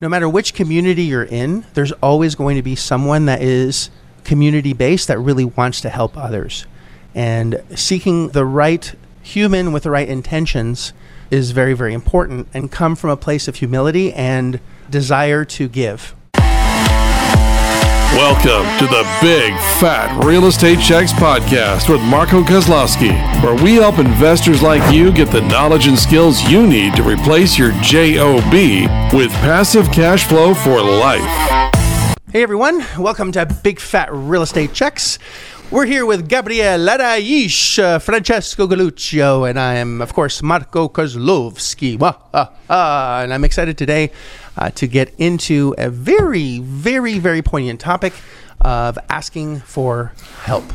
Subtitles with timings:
[0.00, 3.88] no matter which community you're in, there's always going to be someone that is
[4.24, 6.66] community based that really wants to help others.
[7.14, 10.92] And seeking the right human with the right intentions
[11.30, 16.14] is very, very important and come from a place of humility and desire to give.
[18.16, 23.12] Welcome to the Big Fat Real Estate Checks Podcast with Marco Kozlowski,
[23.42, 27.58] where we help investors like you get the knowledge and skills you need to replace
[27.58, 28.54] your JOB
[29.12, 31.20] with passive cash flow for life.
[32.32, 35.18] Hey everyone, welcome to Big Fat Real Estate Checks.
[35.68, 40.88] We're here with Gabriele Raish, uh, Francesco Galuccio, and I am, of course, Marco
[42.70, 44.12] ah, and I'm excited today
[44.56, 48.12] uh, to get into a very, very, very poignant topic
[48.60, 50.12] of asking for
[50.44, 50.72] help.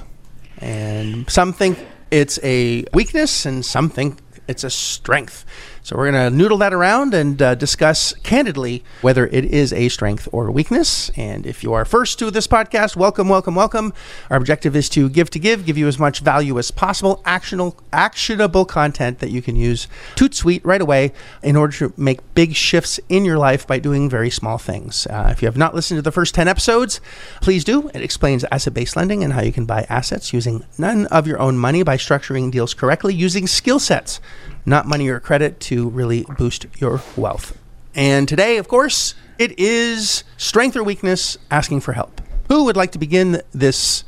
[0.58, 1.80] And some think
[2.12, 4.20] it's a weakness, and some think
[4.50, 5.46] it's a strength.
[5.84, 9.90] So we're going to noodle that around and uh, discuss candidly whether it is a
[9.90, 11.10] strength or a weakness.
[11.18, 13.92] And if you are first to this podcast, welcome, welcome, welcome.
[14.30, 17.78] Our objective is to give to give, give you as much value as possible, actionable,
[17.92, 22.54] actionable content that you can use toot sweet right away in order to make big
[22.54, 25.08] shifts in your life by doing very small things.
[25.08, 27.02] Uh, if you have not listened to the first 10 episodes,
[27.42, 27.90] please do.
[27.90, 31.40] It explains asset based lending and how you can buy assets using none of your
[31.40, 34.20] own money by structuring deals correctly using skill sets
[34.66, 37.58] not money or credit to really boost your wealth.
[37.94, 42.22] And today, of course, it is strength or weakness asking for help.
[42.48, 44.04] Who would like to begin this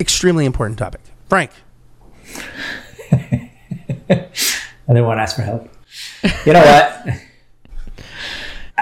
[0.00, 1.00] extremely important topic?
[1.28, 1.50] Frank.
[4.10, 4.28] I
[4.88, 5.68] didn't want to ask for help.
[6.44, 7.18] You know what?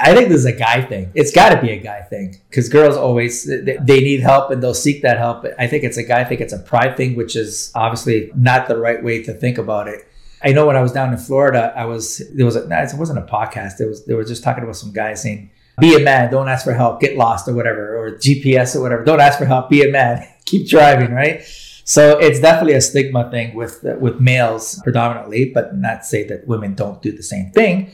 [0.02, 1.10] I think this is a guy thing.
[1.14, 4.72] It's got to be a guy thing because girls always they need help and they'll
[4.72, 5.44] seek that help.
[5.58, 6.40] I think it's a guy thing.
[6.40, 10.09] It's a pride thing, which is obviously not the right way to think about it.
[10.42, 13.18] I know when I was down in Florida, I was there was a it wasn't
[13.18, 13.80] a podcast.
[13.80, 16.64] It was they were just talking about some guy saying, "Be a man, don't ask
[16.64, 19.04] for help, get lost or whatever, or GPS or whatever.
[19.04, 21.42] Don't ask for help, be a man, keep driving." Right.
[21.84, 26.74] So it's definitely a stigma thing with with males predominantly, but not say that women
[26.74, 27.90] don't do the same thing.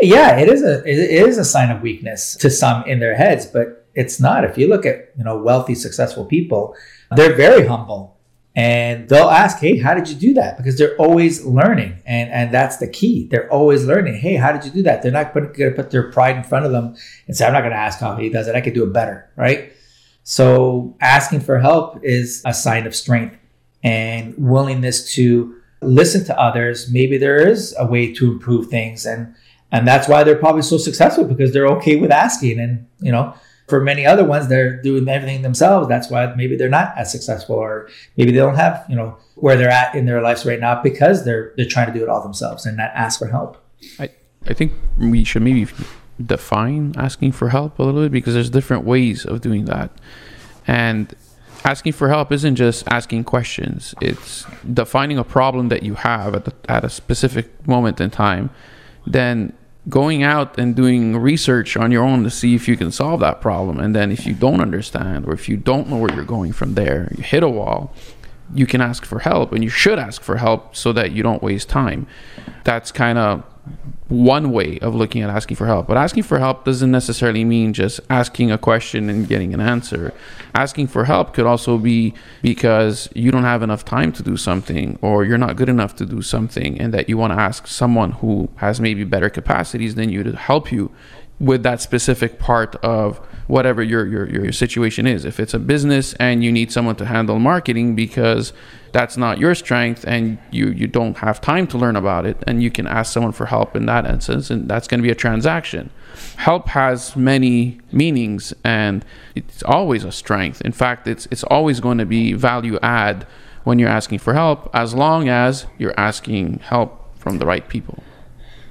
[0.00, 3.46] Yeah, it is a it is a sign of weakness to some in their heads,
[3.46, 4.44] but it's not.
[4.44, 6.74] If you look at you know wealthy, successful people,
[7.16, 8.19] they're very humble
[8.56, 10.56] and they'll ask hey how did you do that?
[10.56, 13.28] Because they're always learning and and that's the key.
[13.28, 15.02] They're always learning hey how did you do that?
[15.02, 16.96] They're not going to put their pride in front of them
[17.26, 18.56] and say i'm not going to ask how he does it.
[18.56, 19.72] I could do it better right?
[20.24, 23.36] So asking for help is a sign of strength
[23.82, 26.90] and willingness to listen to others.
[26.90, 29.34] Maybe there is a way to improve things and
[29.72, 33.34] and that's why they're probably so successful because they're okay with asking and you know
[33.70, 35.88] for many other ones, they're doing everything themselves.
[35.88, 39.56] That's why maybe they're not as successful, or maybe they don't have, you know, where
[39.56, 42.22] they're at in their lives right now because they're they're trying to do it all
[42.22, 43.56] themselves and not ask for help.
[43.98, 44.10] I
[44.46, 45.66] I think we should maybe
[46.24, 49.90] define asking for help a little bit because there's different ways of doing that,
[50.66, 51.14] and
[51.64, 53.94] asking for help isn't just asking questions.
[54.00, 58.50] It's defining a problem that you have at the, at a specific moment in time,
[59.06, 59.52] then
[59.88, 63.40] going out and doing research on your own to see if you can solve that
[63.40, 63.80] problem.
[63.80, 66.74] And then if you don't understand or if you don't know where you're going from
[66.74, 67.94] there, you hit a wall,
[68.54, 71.42] you can ask for help and you should ask for help so that you don't
[71.42, 72.06] waste time.
[72.64, 73.44] That's kind of
[74.10, 75.86] one way of looking at asking for help.
[75.86, 80.12] But asking for help doesn't necessarily mean just asking a question and getting an answer.
[80.52, 82.12] Asking for help could also be
[82.42, 86.06] because you don't have enough time to do something or you're not good enough to
[86.06, 90.10] do something and that you want to ask someone who has maybe better capacities than
[90.10, 90.90] you to help you
[91.38, 95.24] with that specific part of whatever your, your, your situation is.
[95.24, 98.52] If it's a business and you need someone to handle marketing because
[98.92, 102.62] that's not your strength and you, you don't have time to learn about it, and
[102.62, 105.16] you can ask someone for help in that instance, and that's going to be a
[105.16, 105.90] transaction.
[106.36, 110.60] Help has many meanings and it's always a strength.
[110.62, 113.26] In fact, it's, it's always going to be value add
[113.64, 118.02] when you're asking for help as long as you're asking help from the right people.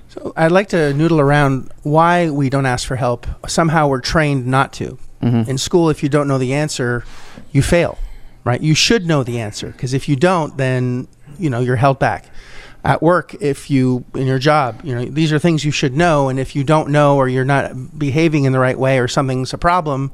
[0.09, 3.27] So I'd like to noodle around why we don't ask for help.
[3.47, 4.97] Somehow we're trained not to.
[5.21, 5.50] Mm-hmm.
[5.50, 7.03] In school, if you don't know the answer,
[7.51, 8.00] you fail,
[8.44, 8.59] right?
[8.59, 11.07] You should know the answer because if you don't, then
[11.38, 12.25] you know you're held back.
[12.83, 16.29] At work, if you in your job, you know these are things you should know,
[16.29, 19.53] and if you don't know or you're not behaving in the right way or something's
[19.53, 20.12] a problem,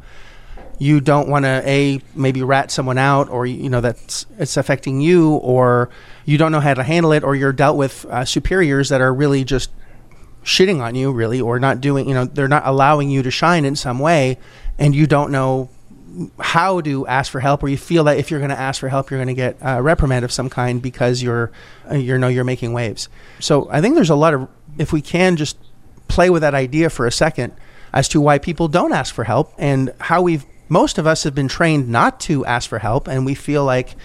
[0.77, 4.99] you don't want to a maybe rat someone out or you know that's it's affecting
[4.99, 5.89] you or
[6.25, 9.13] you don't know how to handle it or you're dealt with uh, superiors that are
[9.13, 9.69] really just
[10.45, 13.65] shitting on you really or not doing you know they're not allowing you to shine
[13.65, 14.37] in some way
[14.77, 15.67] and you don't know
[16.39, 18.87] how to ask for help or you feel that if you're going to ask for
[18.87, 21.51] help you're going to get a reprimand of some kind because you're
[21.91, 23.09] uh, you know you're making waves.
[23.39, 24.47] So i think there's a lot of
[24.77, 25.57] if we can just
[26.07, 27.51] play with that idea for a second
[27.91, 31.33] as to why people don't ask for help and how we've most of us have
[31.33, 33.95] been trained not to ask for help and we feel like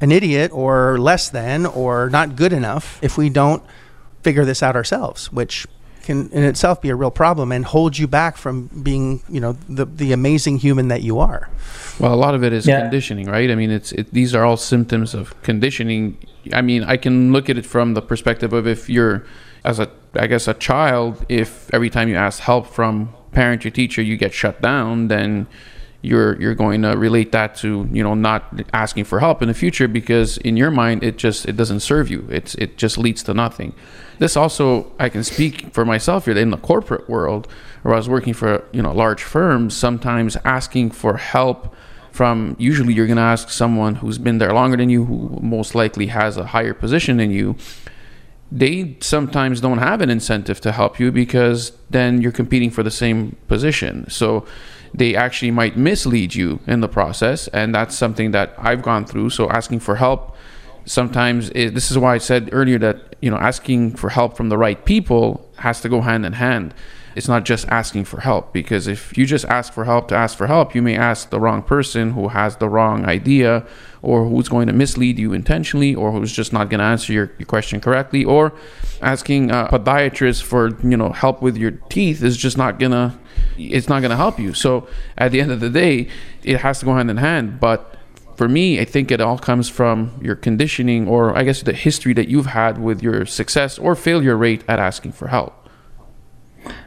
[0.00, 3.62] an idiot or less than or not good enough if we don't
[4.26, 5.54] figure this out ourselves, which
[6.02, 9.52] can in itself be a real problem and hold you back from being, you know,
[9.78, 11.42] the the amazing human that you are.
[12.00, 12.80] Well, a lot of it is Yeah.
[12.82, 13.48] conditioning, right?
[13.50, 16.02] I mean, it's it, these are all symptoms of conditioning.
[16.60, 19.16] I mean, I can look at it from the perspective of if you're,
[19.64, 19.86] as a,
[20.24, 24.16] I guess, a child, if every time you ask help from parent or teacher, you
[24.16, 25.46] get shut down, then
[26.02, 29.54] you're you're going to relate that to you know not asking for help in the
[29.54, 32.26] future because in your mind it just it doesn't serve you.
[32.30, 33.74] It's it just leads to nothing.
[34.18, 37.48] This also I can speak for myself here in the corporate world
[37.82, 39.76] where I was working for you know large firms.
[39.76, 41.74] Sometimes asking for help
[42.10, 45.74] from usually you're going to ask someone who's been there longer than you who most
[45.74, 47.54] likely has a higher position than you
[48.50, 52.90] they sometimes don't have an incentive to help you because then you're competing for the
[52.90, 54.46] same position so
[54.94, 59.30] they actually might mislead you in the process and that's something that i've gone through.
[59.30, 60.36] So asking for help
[60.84, 64.48] sometimes it, this is why i said earlier that you know asking for help from
[64.48, 66.72] the right people has to go hand in hand
[67.16, 70.36] it's not just asking for help because if you just ask for help to ask
[70.36, 73.66] for help, you may ask the wrong person who has the wrong idea
[74.02, 77.32] or who's going to mislead you intentionally or who's just not going to answer your,
[77.38, 78.52] your question correctly or
[79.00, 83.18] asking a podiatrist for you know help with your teeth is just not gonna
[83.58, 84.86] it's not gonna help you so
[85.18, 86.08] at the end of the day
[86.42, 87.96] it has to go hand in hand but
[88.36, 92.12] for me, I think it all comes from your conditioning or I guess the history
[92.12, 95.55] that you've had with your success or failure rate at asking for help.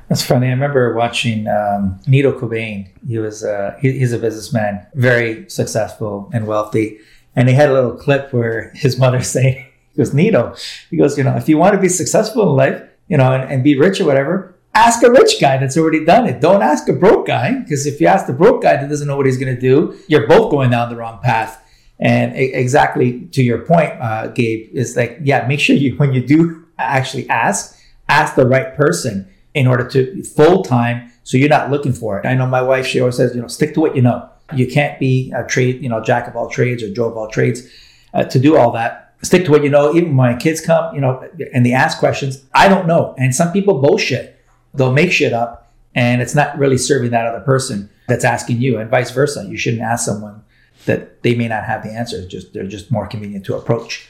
[0.09, 0.47] That's funny.
[0.47, 2.89] I remember watching um, Nido Qubein.
[3.07, 6.97] He was uh, he, he's a businessman, very successful and wealthy.
[7.35, 10.55] And he had a little clip where his mother saying, "He goes, Nito,
[10.89, 13.51] he goes, you know, if you want to be successful in life, you know, and,
[13.51, 16.41] and be rich or whatever, ask a rich guy that's already done it.
[16.41, 19.15] Don't ask a broke guy because if you ask the broke guy that doesn't know
[19.15, 21.63] what he's going to do, you're both going down the wrong path."
[22.01, 26.25] And exactly to your point, uh, Gabe, is like, yeah, make sure you when you
[26.25, 27.77] do actually ask,
[28.07, 32.25] ask the right person in order to full time so you're not looking for it.
[32.25, 34.29] I know my wife, she always says, you know, stick to what you know.
[34.55, 37.27] You can't be a trade, you know, jack of all trades or Joe of all
[37.27, 37.67] trades
[38.13, 39.13] uh, to do all that.
[39.21, 39.93] Stick to what you know.
[39.93, 41.23] Even when my kids come, you know,
[41.53, 43.13] and they ask questions, I don't know.
[43.17, 44.43] And some people bullshit.
[44.73, 48.77] They'll make shit up and it's not really serving that other person that's asking you
[48.77, 49.45] and vice versa.
[49.45, 50.43] You shouldn't ask someone
[50.85, 52.17] that they may not have the answer.
[52.17, 54.09] It's just they're just more convenient to approach.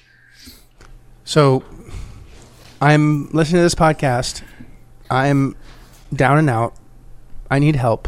[1.24, 1.64] So
[2.82, 4.44] I'm listening to this podcast.
[5.10, 5.56] I'm
[6.14, 6.76] down and out.
[7.50, 8.08] I need help.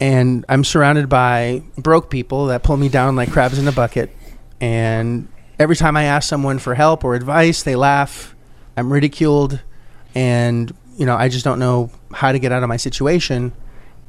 [0.00, 4.14] And I'm surrounded by broke people that pull me down like crabs in a bucket.
[4.60, 5.28] And
[5.58, 8.34] every time I ask someone for help or advice, they laugh.
[8.76, 9.60] I'm ridiculed.
[10.14, 13.52] And, you know, I just don't know how to get out of my situation.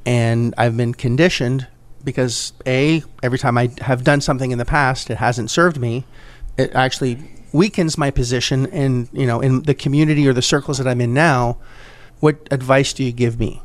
[0.06, 1.68] And I've been conditioned
[2.04, 6.06] because, A, every time I have done something in the past, it hasn't served me.
[6.58, 7.18] It actually
[7.52, 11.14] weakens my position in, you know, in the community or the circles that I'm in
[11.14, 11.58] now.
[12.20, 13.62] What advice do you give me?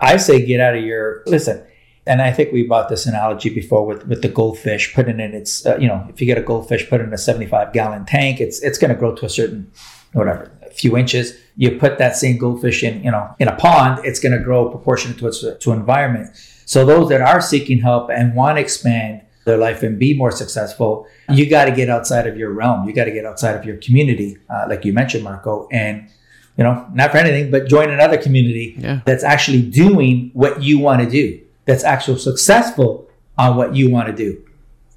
[0.00, 1.64] I say get out of your listen.
[2.06, 5.64] And I think we bought this analogy before with, with the goldfish, putting in its,
[5.64, 8.40] uh, you know, if you get a goldfish, put it in a 75 gallon tank,
[8.40, 9.72] it's it's going to grow to a certain,
[10.12, 11.34] whatever, a few inches.
[11.56, 14.68] You put that same goldfish in, you know, in a pond, it's going to grow
[14.68, 16.36] proportionate to its to environment.
[16.66, 20.30] So those that are seeking help and want to expand their life and be more
[20.30, 22.86] successful, you got to get outside of your realm.
[22.86, 26.08] You got to get outside of your community, uh, like you mentioned, Marco, and
[26.56, 29.00] you know, not for anything, but join another community Yeah.
[29.04, 34.06] that's actually doing what you want to do, that's actually successful on what you want
[34.08, 34.40] to do.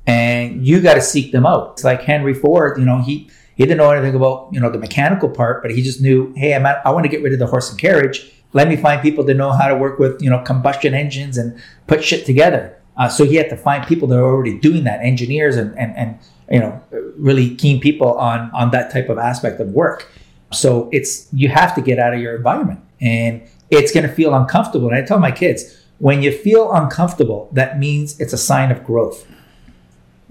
[0.05, 1.71] And you got to seek them out.
[1.73, 4.77] It's like Henry Ford, you know, he, he didn't know anything about, you know, the
[4.77, 7.39] mechanical part, but he just knew, hey, I'm at, I want to get rid of
[7.39, 8.31] the horse and carriage.
[8.53, 11.59] Let me find people that know how to work with, you know, combustion engines and
[11.87, 12.77] put shit together.
[12.95, 15.95] Uh, so he had to find people that are already doing that, engineers and, and,
[15.97, 16.81] and you know,
[17.17, 20.07] really keen people on, on that type of aspect of work.
[20.51, 24.33] So it's you have to get out of your environment and it's going to feel
[24.33, 24.87] uncomfortable.
[24.87, 28.83] And I tell my kids, when you feel uncomfortable, that means it's a sign of
[28.83, 29.27] growth.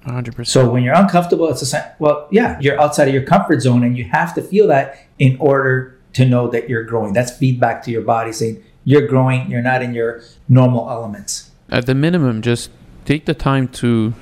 [0.06, 0.46] 100%.
[0.46, 3.82] So when you're uncomfortable, it's a sign, well, yeah, you're outside of your comfort zone
[3.82, 7.12] and you have to feel that in order to know that you're growing.
[7.12, 11.50] That's feedback to your body saying you're growing, you're not in your normal elements.
[11.68, 12.70] at the minimum, just
[13.04, 14.14] take the time to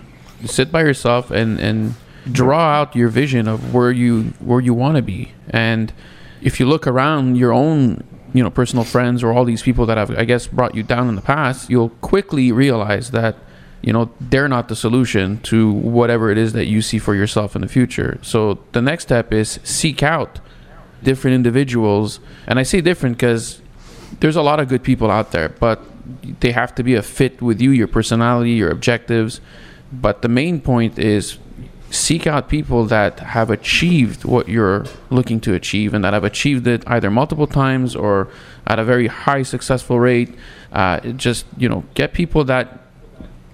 [0.47, 1.95] sit by yourself and and
[2.33, 5.34] draw out your vision of where you where you want to be.
[5.55, 5.93] And
[6.43, 9.97] if you look around your own, you know, personal friends or all these people that
[9.97, 13.37] have, I guess, brought you down in the past, you'll quickly realize that
[13.81, 17.55] you know they're not the solution to whatever it is that you see for yourself
[17.55, 18.19] in the future.
[18.23, 20.41] So the next step is seek out
[21.05, 22.19] different individuals,
[22.49, 23.63] and I say different because
[24.19, 25.81] there's a lot of good people out there, but
[26.41, 29.41] they have to be a fit with you, your personality, your objectives.
[29.93, 31.39] But the main point is
[31.95, 36.67] seek out people that have achieved what you're looking to achieve and that have achieved
[36.67, 38.29] it either multiple times or
[38.67, 40.35] at a very high successful rate.
[40.73, 42.81] Uh, just you know, get people that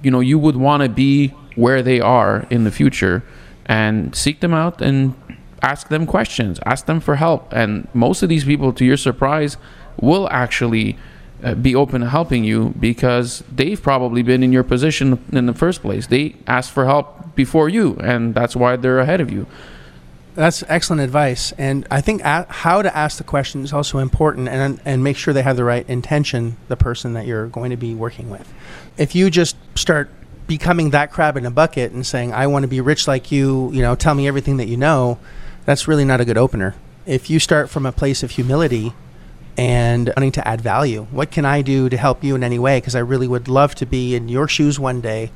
[0.02, 3.22] you know you would want to be where they are in the future,
[3.66, 5.14] and seek them out and
[5.62, 7.52] ask them questions, ask them for help.
[7.52, 9.56] And most of these people, to your surprise,
[10.00, 10.96] will actually
[11.42, 15.54] uh, be open to helping you because they've probably been in your position in the
[15.54, 16.06] first place.
[16.06, 19.46] They asked for help before you, and that's why they're ahead of you.
[20.34, 24.48] That's excellent advice, and I think a- how to ask the question is also important,
[24.48, 26.56] and and make sure they have the right intention.
[26.68, 28.46] The person that you're going to be working with.
[28.96, 30.06] If you just start
[30.46, 33.70] becoming that crab in a bucket and saying, "I want to be rich like you,"
[33.72, 35.18] you know, tell me everything that you know,
[35.64, 36.74] that's really not a good opener.
[37.06, 38.92] If you start from a place of humility
[39.56, 42.76] and wanting to add value, what can I do to help you in any way?
[42.78, 45.30] Because I really would love to be in your shoes one day,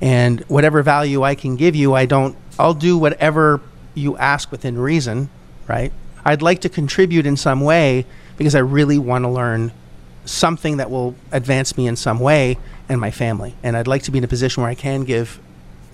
[0.00, 2.36] and whatever value I can give you, I don't.
[2.58, 3.60] I'll do whatever
[3.94, 5.30] you ask within reason,
[5.66, 5.92] right?
[6.24, 8.04] I'd like to contribute in some way
[8.36, 9.72] because I really want to learn
[10.24, 13.54] something that will advance me in some way and my family.
[13.62, 15.40] And I'd like to be in a position where I can give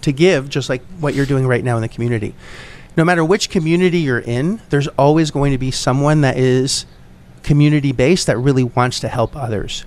[0.03, 2.35] to give just like what you're doing right now in the community.
[2.97, 6.87] No matter which community you're in, there's always going to be someone that is
[7.43, 9.85] community based that really wants to help others.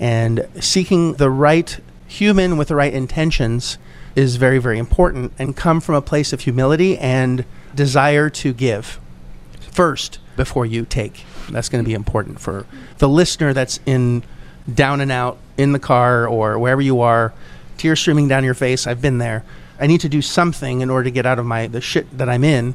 [0.00, 3.78] And seeking the right human with the right intentions
[4.16, 8.98] is very, very important and come from a place of humility and desire to give
[9.60, 11.24] first before you take.
[11.50, 12.66] That's going to be important for
[12.98, 14.24] the listener that's in
[14.72, 17.32] down and out in the car or wherever you are,
[17.76, 18.86] tears streaming down your face.
[18.86, 19.44] I've been there.
[19.78, 22.28] I need to do something in order to get out of my the shit that
[22.28, 22.74] I'm in.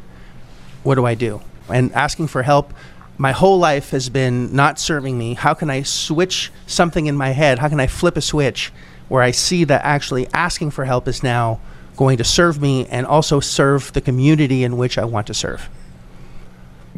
[0.84, 1.42] What do I do?
[1.68, 2.74] And asking for help
[3.18, 5.36] my whole life has been not serving me.
[5.36, 7.60] How can I switch something in my head?
[7.60, 8.72] How can I flip a switch
[9.10, 11.60] where I see that actually asking for help is now
[11.96, 15.70] going to serve me and also serve the community in which I want to serve?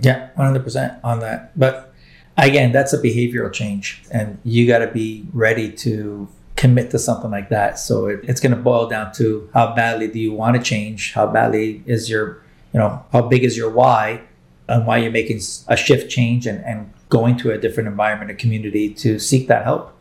[0.02, 1.58] Yeah, one hundred percent on that.
[1.58, 1.94] But
[2.38, 7.32] again, that's a behavioral change, and you got to be ready to commit to something
[7.32, 7.78] like that.
[7.80, 11.14] So it, it's going to boil down to how badly do you want to change?
[11.14, 12.44] How badly is your,
[12.74, 14.22] you know, how big is your why,
[14.70, 18.34] and why you're making a shift change and and going to a different environment, a
[18.34, 19.92] community to seek that help.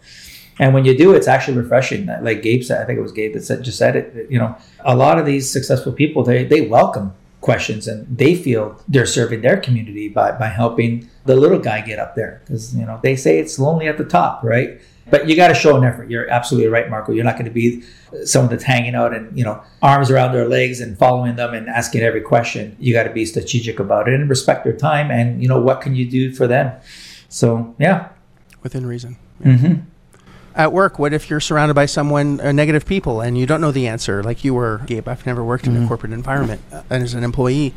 [0.58, 2.06] And when you do, it's actually refreshing.
[2.06, 4.30] Like Gabe said, I think it was Gabe that said, just said it.
[4.30, 8.80] You know, a lot of these successful people, they they welcome questions and they feel
[8.88, 12.86] they're serving their community by by helping the little guy get up there because you
[12.86, 14.80] know they say it's lonely at the top, right?
[15.10, 16.08] But you got to show an effort.
[16.10, 17.12] You're absolutely right, Marco.
[17.12, 17.82] You're not going to be
[18.24, 21.68] someone that's hanging out and you know arms around their legs and following them and
[21.68, 22.76] asking every question.
[22.78, 25.80] You got to be strategic about it and respect their time and you know what
[25.82, 26.72] can you do for them.
[27.28, 28.08] So yeah,
[28.62, 29.18] Within reason.
[29.42, 29.82] mm-hmm.
[30.56, 33.72] At work, what if you're surrounded by someone, uh, negative people, and you don't know
[33.72, 34.22] the answer?
[34.22, 35.08] Like you were, Gabe.
[35.08, 37.74] I've never worked in a corporate environment uh, and as an employee,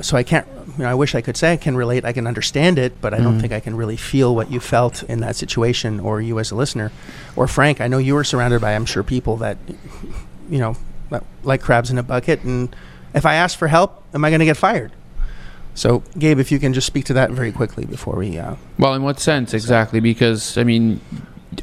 [0.00, 0.44] so I can't.
[0.76, 3.14] You know, I wish I could say I can relate, I can understand it, but
[3.14, 6.40] I don't think I can really feel what you felt in that situation, or you
[6.40, 6.90] as a listener,
[7.36, 7.80] or Frank.
[7.80, 9.58] I know you were surrounded by, I'm sure, people that,
[10.48, 10.76] you know,
[11.44, 12.74] like crabs in a bucket, and
[13.14, 14.90] if I ask for help, am I going to get fired?
[15.74, 18.36] So, Gabe, if you can just speak to that very quickly before we.
[18.36, 20.00] Uh, Well, in what sense exactly?
[20.00, 21.00] Because I mean,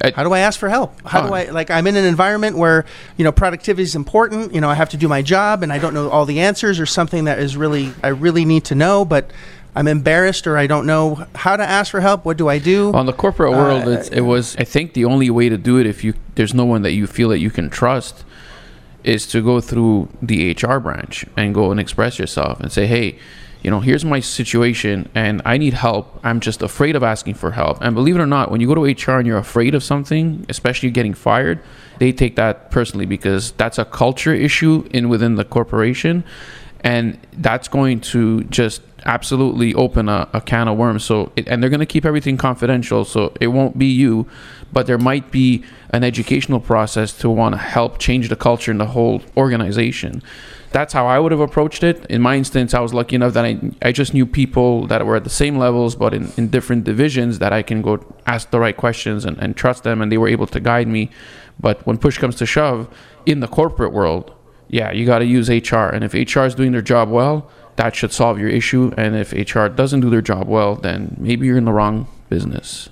[0.04, 0.94] I, How do I ask for help?
[1.06, 2.86] How do I like I'm in an environment where,
[3.18, 5.80] you know, productivity is important, you know, I have to do my job and I
[5.80, 9.06] don't know all the answers or something that is really I really need to know,
[9.06, 9.32] but
[9.76, 12.26] I'm embarrassed or I don't know how to ask for help.
[12.26, 12.92] What do I do?
[12.94, 14.56] on the corporate world, Uh, it's, it was.
[14.58, 17.08] I think the only way to do it, if you there's no one that you
[17.08, 18.26] feel that you can trust,
[19.04, 23.20] is to go through the HR branch and go and express yourself and say, hey,
[23.68, 26.22] you know, here's my situation and I need help.
[26.24, 27.80] I'm just afraid of asking for help.
[27.82, 30.46] And believe it or not, when you go to HR and you're afraid of something,
[30.48, 31.62] especially getting fired,
[32.00, 36.24] they take that personally because that's a culture issue in within the corporation
[36.80, 41.62] and that's going to just absolutely open a, a can of worms so it, and
[41.62, 44.26] they're going to keep everything confidential so it won't be you
[44.72, 48.78] but there might be an educational process to want to help change the culture in
[48.78, 50.22] the whole organization
[50.72, 53.46] that's how i would have approached it in my instance i was lucky enough that
[53.46, 56.84] i, I just knew people that were at the same levels but in, in different
[56.84, 60.18] divisions that i can go ask the right questions and, and trust them and they
[60.18, 61.10] were able to guide me
[61.60, 62.88] but when push comes to shove
[63.26, 64.34] in the corporate world
[64.70, 65.88] yeah, you got to use HR.
[65.88, 68.94] And if HR is doing their job well, that should solve your issue.
[68.98, 72.90] And if HR doesn't do their job well, then maybe you're in the wrong business.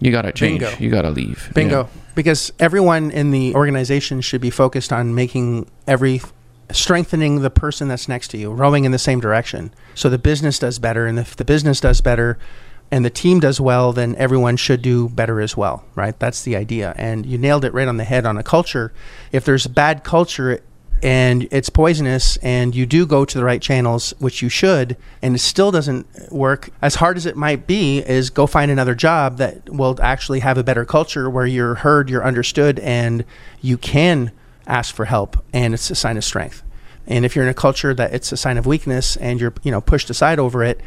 [0.00, 0.60] You got to change.
[0.60, 0.76] Bingo.
[0.78, 1.50] You got to leave.
[1.54, 1.82] Bingo.
[1.82, 2.00] Yeah.
[2.14, 6.20] Because everyone in the organization should be focused on making every
[6.74, 9.72] strengthening the person that's next to you, rowing in the same direction.
[9.94, 12.38] So the business does better and if the business does better
[12.90, 16.18] and the team does well, then everyone should do better as well, right?
[16.18, 16.94] That's the idea.
[16.96, 18.92] And you nailed it right on the head on a culture.
[19.32, 20.60] If there's a bad culture
[21.02, 25.34] and it's poisonous and you do go to the right channels, which you should, and
[25.34, 29.38] it still doesn't work, as hard as it might be, is go find another job
[29.38, 33.24] that will actually have a better culture where you're heard, you're understood, and
[33.60, 34.32] you can
[34.66, 36.62] ask for help, and it's a sign of strength.
[37.06, 39.70] And if you're in a culture that it's a sign of weakness and you're, you
[39.70, 40.80] know, pushed aside over it,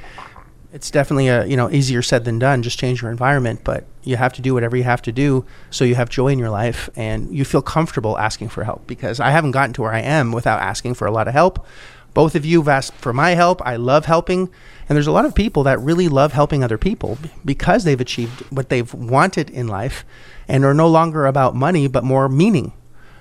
[0.73, 2.61] it's definitely a you know easier said than done.
[2.61, 5.83] Just change your environment but you have to do whatever you have to do so
[5.85, 8.85] you have joy in your life and you feel comfortable asking for help.
[8.85, 11.65] Because i haven't gotten to where i am without asking for a lot of help.
[12.13, 13.61] Both of you have asked for my help.
[13.65, 14.49] I love helping.
[14.89, 18.41] And there's a lot of people that really love helping other people because they've achieved
[18.51, 20.03] what they've wanted in life
[20.47, 22.73] and are no longer about money but more meaning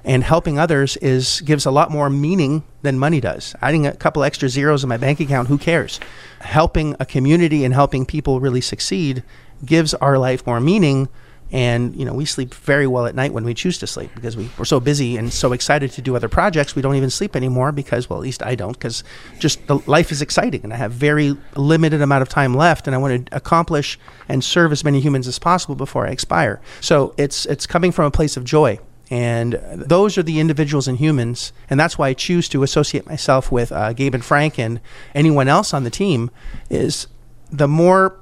[0.06, 3.56] and helping others is gives a lot more meaning than money does.
[3.60, 5.98] Adding a couple extra zeros in my bank account, who cares?
[6.40, 9.24] Helping a community and helping people really succeed
[9.64, 11.08] gives our life more meaning.
[11.50, 14.36] And you know, we sleep very well at night when we choose to sleep because
[14.36, 16.76] we, we're so busy and so excited to do other projects.
[16.76, 19.02] We don't even sleep anymore because, well, at least I don't, because
[19.38, 22.94] just the life is exciting and I have very limited amount of time left, and
[22.94, 23.98] I want to accomplish
[24.28, 26.60] and serve as many humans as possible before I expire.
[26.80, 28.78] So it's it's coming from a place of joy
[29.10, 31.52] and those are the individuals and humans.
[31.70, 34.80] And that's why I choose to associate myself with uh, Gabe and Frank and
[35.14, 36.30] anyone else on the team
[36.70, 37.06] is
[37.50, 38.18] the more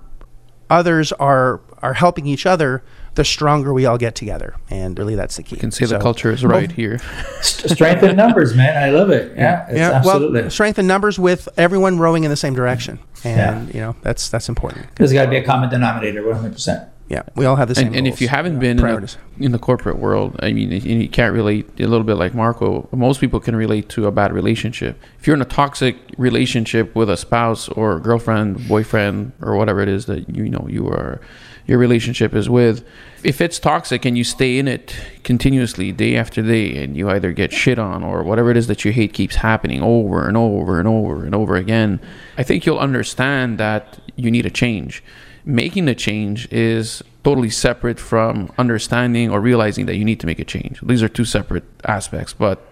[0.69, 2.83] others are, are helping each other,
[3.15, 4.57] the stronger we all get together.
[4.71, 5.57] And really, that's the key.
[5.57, 6.99] You can say So- the culture is right here.
[7.43, 8.77] Strength in numbers, man.
[8.77, 9.37] I love it.
[9.37, 10.41] Yeah, it's Yeah, absolutely.
[10.43, 14.29] well, strength in numbers with everyone rowing in the same direction, and you know that's
[14.31, 14.87] that's important.
[14.97, 16.89] There's got to be a common denominator, 100%.
[17.09, 17.89] Yeah, we all have the same.
[17.89, 21.09] and, and if you haven't been in the, in the corporate world, I mean, you
[21.09, 22.89] can't relate a little bit like Marco.
[22.93, 24.99] Most people can relate to a bad relationship.
[25.21, 29.89] If you're in a toxic relationship with a spouse or girlfriend, boyfriend, or whatever it
[29.89, 31.21] is that you know you are,
[31.67, 32.87] your relationship is with,
[33.23, 37.33] if it's toxic and you stay in it continuously day after day, and you either
[37.33, 40.79] get shit on or whatever it is that you hate keeps happening over and over
[40.79, 42.01] and over and over again,
[42.39, 45.03] I think you'll understand that you need a change
[45.45, 50.39] making a change is totally separate from understanding or realizing that you need to make
[50.39, 50.81] a change.
[50.83, 52.67] These are two separate aspects, but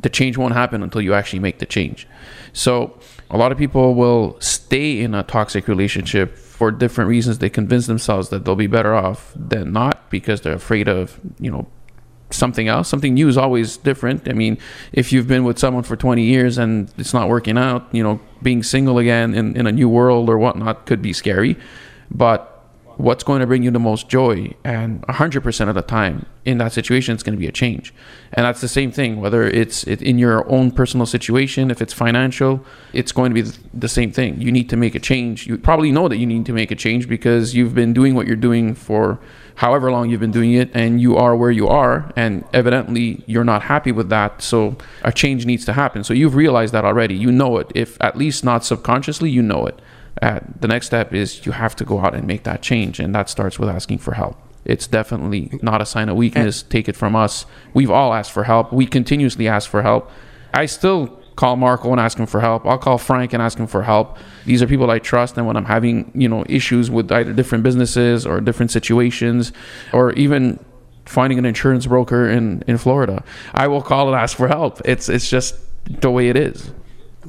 [0.00, 2.06] the change won't happen until you actually make the change.
[2.52, 2.98] So,
[3.30, 7.38] a lot of people will stay in a toxic relationship for different reasons.
[7.38, 11.50] They convince themselves that they'll be better off than not because they're afraid of, you
[11.50, 11.66] know,
[12.30, 12.88] something else.
[12.88, 14.28] Something new is always different.
[14.28, 14.58] I mean,
[14.92, 18.20] if you've been with someone for 20 years and it's not working out, you know,
[18.42, 21.56] being single again in, in a new world or whatnot could be scary.
[22.10, 22.52] But
[22.96, 24.52] what's going to bring you the most joy?
[24.64, 27.92] And 100% of the time in that situation, it's going to be a change.
[28.32, 32.64] And that's the same thing, whether it's in your own personal situation, if it's financial,
[32.92, 34.40] it's going to be the same thing.
[34.40, 35.46] You need to make a change.
[35.46, 38.26] You probably know that you need to make a change because you've been doing what
[38.26, 39.18] you're doing for
[39.56, 43.44] however long you've been doing it and you are where you are and evidently you're
[43.44, 46.04] not happy with that so a change needs to happen.
[46.04, 47.14] So you've realized that already.
[47.14, 47.72] You know it.
[47.74, 49.80] If at least not subconsciously you know it.
[50.22, 53.14] Uh, the next step is you have to go out and make that change and
[53.14, 54.36] that starts with asking for help.
[54.64, 56.62] It's definitely not a sign of weakness.
[56.62, 57.46] Take it from us.
[57.72, 58.72] We've all asked for help.
[58.72, 60.10] We continuously ask for help.
[60.52, 62.66] I still call Marco and ask him for help.
[62.66, 64.18] I'll call Frank and ask him for help.
[64.46, 67.62] These are people I trust, and when I'm having you know issues with either different
[67.62, 69.52] businesses or different situations,
[69.92, 70.58] or even
[71.04, 73.22] finding an insurance broker in in Florida,
[73.54, 74.80] I will call and ask for help.
[74.84, 75.54] It's it's just
[75.88, 76.72] the way it is.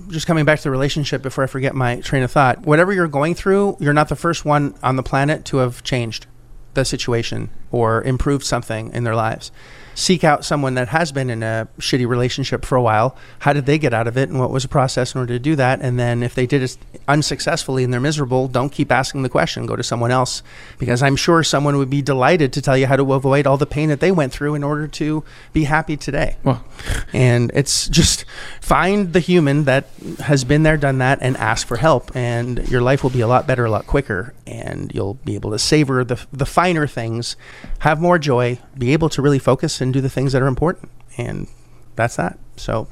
[0.10, 2.60] just coming back to the relationship before I forget my train of thought.
[2.62, 6.26] Whatever you're going through, you're not the first one on the planet to have changed
[6.74, 9.52] the situation or improved something in their lives.
[9.98, 13.18] Seek out someone that has been in a shitty relationship for a while.
[13.40, 15.40] How did they get out of it and what was the process in order to
[15.40, 15.82] do that?
[15.82, 19.66] And then if they did it unsuccessfully and they're miserable, don't keep asking the question.
[19.66, 20.44] Go to someone else
[20.78, 23.66] because I'm sure someone would be delighted to tell you how to avoid all the
[23.66, 26.38] pain that they went through in order to be happy today.
[26.44, 26.64] Well,
[27.12, 28.24] And it's just
[28.62, 32.16] find the human that has been there, done that, and ask for help.
[32.16, 34.36] And your life will be a lot better, a lot quicker.
[34.46, 37.36] And you'll be able to savor the, the finer things,
[37.80, 40.92] have more joy, be able to really focus and do the things that are important.
[41.18, 41.48] And
[41.96, 42.38] that's that.
[42.58, 42.88] So,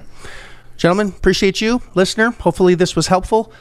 [0.77, 2.31] gentlemen, appreciate you, listener.
[2.31, 3.51] Hopefully, this was helpful.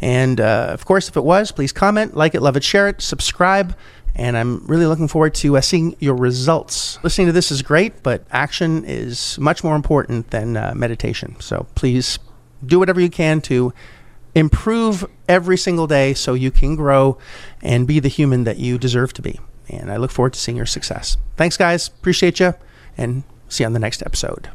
[0.00, 3.00] And uh, of course, if it was, please comment, like it, love it, share it,
[3.00, 3.76] subscribe.
[4.14, 7.02] And I'm really looking forward to uh, seeing your results.
[7.02, 11.36] Listening to this is great, but action is much more important than uh, meditation.
[11.40, 12.18] So please
[12.64, 13.72] do whatever you can to
[14.34, 17.16] improve every single day so you can grow
[17.62, 19.40] and be the human that you deserve to be.
[19.70, 21.16] And I look forward to seeing your success.
[21.36, 21.88] Thanks, guys.
[21.88, 22.54] Appreciate you.
[22.96, 24.50] And see you on the next episode.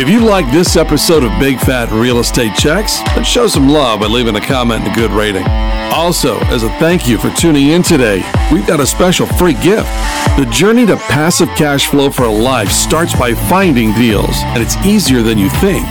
[0.00, 4.00] If you like this episode of Big Fat Real Estate Checks, then show some love
[4.00, 5.44] by leaving a comment and a good rating.
[5.92, 9.90] Also, as a thank you for tuning in today, we've got a special free gift.
[10.38, 14.76] The journey to passive cash flow for a life starts by finding deals, and it's
[14.86, 15.84] easier than you think.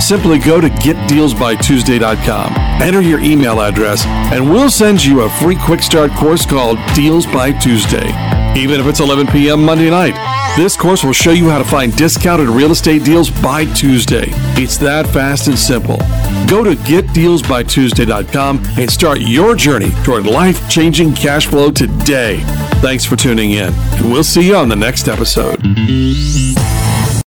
[0.00, 5.82] Simply go to getdealsbytuesday.com, enter your email address, and we'll send you a free quick
[5.82, 8.06] start course called Deals by Tuesday.
[8.56, 9.64] Even if it's 11 p.m.
[9.64, 10.14] Monday night,
[10.56, 14.26] this course will show you how to find discounted real estate deals by Tuesday.
[14.56, 15.96] It's that fast and simple.
[16.48, 22.40] Go to getdealsbytuesday.com and start your journey toward life changing cash flow today.
[22.80, 25.60] Thanks for tuning in, and we'll see you on the next episode.